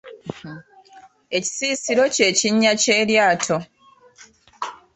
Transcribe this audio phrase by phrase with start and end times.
[1.37, 3.57] Ekisisiro ky'ekinnya ky’eryato.